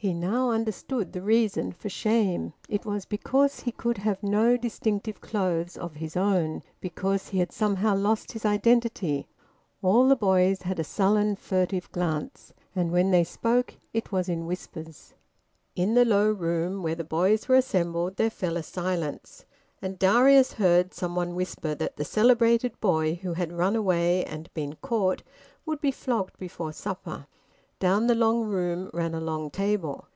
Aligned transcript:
He 0.00 0.14
now 0.14 0.50
understood 0.52 1.12
the 1.12 1.22
reason 1.22 1.72
for 1.72 1.88
shame; 1.88 2.52
it 2.68 2.86
was 2.86 3.04
because 3.04 3.58
he 3.58 3.72
could 3.72 3.98
have 3.98 4.22
no 4.22 4.56
distinctive 4.56 5.20
clothes 5.20 5.76
of 5.76 5.96
his 5.96 6.16
own, 6.16 6.62
because 6.80 7.30
he 7.30 7.40
had 7.40 7.50
somehow 7.50 7.96
lost 7.96 8.30
his 8.30 8.44
identity. 8.44 9.26
All 9.82 10.06
the 10.06 10.14
boys 10.14 10.62
had 10.62 10.78
a 10.78 10.84
sullen, 10.84 11.34
furtive 11.34 11.90
glance, 11.90 12.52
and 12.76 12.92
when 12.92 13.10
they 13.10 13.24
spoke 13.24 13.74
it 13.92 14.12
was 14.12 14.28
in 14.28 14.46
whispers. 14.46 15.14
In 15.74 15.94
the 15.94 16.04
low 16.04 16.30
room 16.30 16.80
where 16.80 16.94
the 16.94 17.02
boys 17.02 17.48
were 17.48 17.56
assembled 17.56 18.14
there 18.18 18.30
fell 18.30 18.56
a 18.56 18.62
silence, 18.62 19.46
and 19.82 19.98
Darius 19.98 20.52
heard 20.52 20.94
some 20.94 21.16
one 21.16 21.34
whisper 21.34 21.74
that 21.74 21.96
the 21.96 22.04
celebrated 22.04 22.78
boy 22.78 23.14
who 23.16 23.32
had 23.32 23.50
run 23.52 23.74
away 23.74 24.22
and 24.24 24.48
been 24.54 24.76
caught 24.76 25.24
would 25.66 25.80
be 25.80 25.90
flogged 25.90 26.38
before 26.38 26.72
supper. 26.72 27.26
Down 27.80 28.08
the 28.08 28.16
long 28.16 28.42
room 28.42 28.90
ran 28.92 29.14
a 29.14 29.20
long 29.20 29.50
table. 29.52 30.06